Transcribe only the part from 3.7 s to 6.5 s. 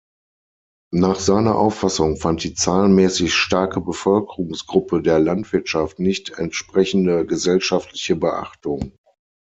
Bevölkerungsgruppe der Landwirtschaft nicht